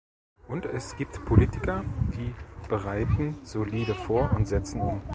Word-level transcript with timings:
Und 0.47 0.65
es 0.65 0.95
gibt 0.95 1.23
Politiker, 1.25 1.85
die 2.17 2.33
bereiten 2.67 3.37
solide 3.43 3.93
vor 3.93 4.31
und 4.35 4.47
setzen 4.47 4.81
um. 4.81 4.99